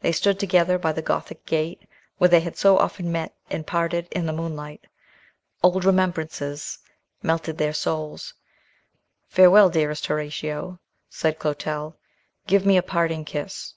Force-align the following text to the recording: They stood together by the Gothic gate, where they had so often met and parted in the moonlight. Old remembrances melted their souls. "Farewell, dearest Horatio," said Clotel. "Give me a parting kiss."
They 0.00 0.10
stood 0.12 0.40
together 0.40 0.78
by 0.78 0.92
the 0.92 1.02
Gothic 1.02 1.44
gate, 1.44 1.86
where 2.16 2.28
they 2.28 2.40
had 2.40 2.56
so 2.56 2.78
often 2.78 3.12
met 3.12 3.34
and 3.50 3.66
parted 3.66 4.08
in 4.10 4.24
the 4.24 4.32
moonlight. 4.32 4.86
Old 5.62 5.84
remembrances 5.84 6.78
melted 7.22 7.58
their 7.58 7.74
souls. 7.74 8.32
"Farewell, 9.28 9.68
dearest 9.68 10.06
Horatio," 10.06 10.80
said 11.10 11.38
Clotel. 11.38 11.94
"Give 12.46 12.64
me 12.64 12.78
a 12.78 12.82
parting 12.82 13.26
kiss." 13.26 13.74